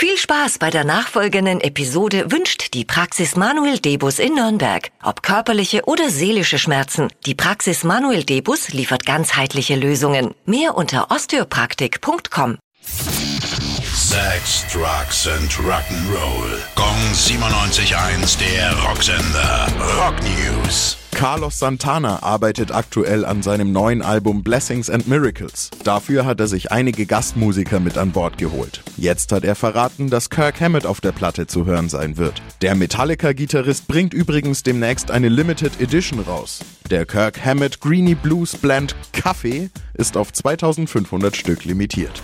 Viel 0.00 0.16
Spaß 0.16 0.58
bei 0.58 0.70
der 0.70 0.84
nachfolgenden 0.84 1.60
Episode 1.60 2.30
wünscht 2.30 2.72
die 2.72 2.84
Praxis 2.84 3.34
Manuel 3.34 3.80
Debus 3.80 4.20
in 4.20 4.36
Nürnberg. 4.36 4.92
Ob 5.02 5.24
körperliche 5.24 5.86
oder 5.86 6.08
seelische 6.08 6.60
Schmerzen, 6.60 7.08
die 7.26 7.34
Praxis 7.34 7.82
Manuel 7.82 8.22
Debus 8.22 8.68
liefert 8.68 9.04
ganzheitliche 9.04 9.74
Lösungen. 9.74 10.36
Mehr 10.46 10.76
unter 10.76 11.10
osteopraktik.com. 11.10 12.58
Sex, 12.80 14.66
Drugs 14.72 15.26
and 15.26 15.50
Rock'n'Roll. 15.54 16.60
Gong 16.76 17.12
97.1, 17.12 18.38
der 18.38 18.78
Rocksender. 18.84 19.66
Rock 19.98 20.14
News. 20.22 20.97
Carlos 21.18 21.58
Santana 21.58 22.22
arbeitet 22.22 22.72
aktuell 22.72 23.24
an 23.24 23.42
seinem 23.42 23.72
neuen 23.72 24.02
Album 24.02 24.44
Blessings 24.44 24.88
and 24.88 25.08
Miracles. 25.08 25.68
Dafür 25.82 26.24
hat 26.24 26.38
er 26.38 26.46
sich 26.46 26.70
einige 26.70 27.06
Gastmusiker 27.06 27.80
mit 27.80 27.98
an 27.98 28.12
Bord 28.12 28.38
geholt. 28.38 28.84
Jetzt 28.96 29.32
hat 29.32 29.42
er 29.42 29.56
verraten, 29.56 30.10
dass 30.10 30.30
Kirk 30.30 30.60
Hammett 30.60 30.86
auf 30.86 31.00
der 31.00 31.10
Platte 31.10 31.48
zu 31.48 31.66
hören 31.66 31.88
sein 31.88 32.18
wird. 32.18 32.40
Der 32.62 32.76
Metallica-Gitarrist 32.76 33.88
bringt 33.88 34.14
übrigens 34.14 34.62
demnächst 34.62 35.10
eine 35.10 35.28
Limited 35.28 35.80
Edition 35.80 36.20
raus. 36.20 36.60
Der 36.88 37.04
Kirk 37.04 37.44
Hammett 37.44 37.80
Greeny 37.80 38.14
Blues 38.14 38.56
Blend 38.56 38.94
Kaffee 39.12 39.70
ist 39.94 40.16
auf 40.16 40.32
2500 40.32 41.34
Stück 41.34 41.64
limitiert. 41.64 42.22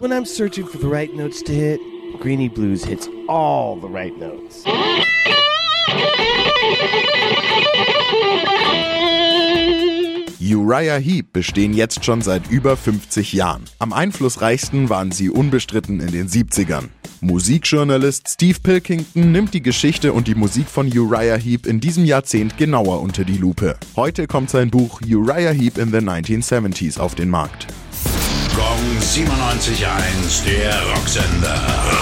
When 0.00 0.12
I'm 0.12 0.26
searching 0.26 0.66
for 0.66 0.78
the 0.78 0.88
right 0.88 1.16
notes 1.16 1.42
to 1.44 1.52
hit, 1.52 1.80
Greeny 2.20 2.48
Blues 2.48 2.84
hits 2.84 3.08
all 3.28 3.76
the 3.80 3.88
right 3.88 4.16
notes. 4.18 4.64
Uriah 10.38 10.98
Heep 10.98 11.32
bestehen 11.32 11.72
jetzt 11.72 12.04
schon 12.04 12.20
seit 12.20 12.50
über 12.50 12.76
50 12.76 13.32
Jahren. 13.32 13.64
Am 13.78 13.92
einflussreichsten 13.92 14.88
waren 14.88 15.12
sie 15.12 15.30
unbestritten 15.30 16.00
in 16.00 16.10
den 16.12 16.28
70ern. 16.28 16.88
Musikjournalist 17.20 18.28
Steve 18.28 18.58
Pilkington 18.60 19.30
nimmt 19.30 19.54
die 19.54 19.62
Geschichte 19.62 20.12
und 20.12 20.26
die 20.26 20.34
Musik 20.34 20.68
von 20.68 20.86
Uriah 20.86 21.36
Heep 21.36 21.66
in 21.66 21.78
diesem 21.78 22.04
Jahrzehnt 22.04 22.58
genauer 22.58 23.00
unter 23.00 23.24
die 23.24 23.36
Lupe. 23.36 23.76
Heute 23.94 24.26
kommt 24.26 24.50
sein 24.50 24.70
Buch 24.70 25.00
Uriah 25.02 25.52
Heep 25.52 25.78
in 25.78 25.90
the 25.92 25.98
1970s 25.98 26.98
auf 26.98 27.14
den 27.14 27.30
Markt. 27.30 27.68
Gong 28.56 28.98
97.1, 29.00 30.44
der 30.44 30.74
Rocksender. 30.94 32.01